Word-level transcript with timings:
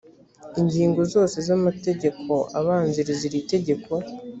ingingo 0.59 1.01
zose 1.13 1.37
z’amategeko 1.47 2.33
abanziriza 2.59 3.21
iri 3.29 3.39
tegeko 3.51 3.91